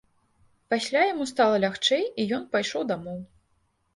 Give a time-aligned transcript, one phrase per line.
[0.73, 3.19] Пасля яму стала лягчэй, і ён пайшоў дамоў.